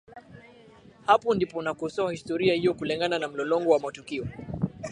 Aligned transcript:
Hapo 1.05 1.35
ndipo 1.35 1.61
nakosoa 1.61 2.11
historia 2.11 2.53
hiyo 2.53 2.73
kulingana 2.73 3.19
na 3.19 3.27
mlolongo 3.27 3.69
wa 3.71 3.79
matukio 3.79 4.27